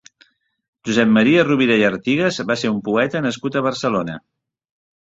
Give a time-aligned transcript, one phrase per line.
[0.89, 4.23] Josep Maria Rovira i Artigues va ser un poeta nascut a Barcelona.